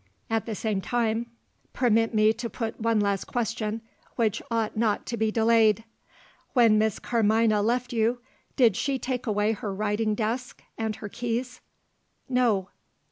At 0.31 0.47
the 0.47 0.55
same 0.55 0.81
time, 0.81 1.27
permit 1.73 2.11
me 2.11 2.33
to 2.33 2.49
put 2.49 2.79
one 2.81 2.99
last 2.99 3.25
question 3.25 3.81
which 4.15 4.41
ought 4.49 4.75
not 4.75 5.05
to 5.05 5.15
be 5.15 5.29
delayed. 5.31 5.83
When 6.53 6.79
Miss 6.79 6.97
Carmina 6.97 7.61
left 7.61 7.93
you, 7.93 8.19
did 8.55 8.75
she 8.75 8.97
take 8.97 9.27
away 9.27 9.51
her 9.51 9.71
writing 9.71 10.15
desk 10.15 10.63
and 10.75 10.95
her 10.95 11.07
keys?" 11.07 11.61
"No." 12.27 12.69